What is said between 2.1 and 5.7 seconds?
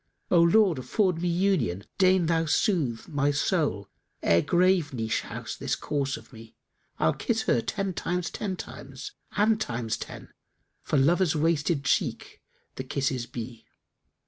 Thou soothe * My soul, ere grave niche house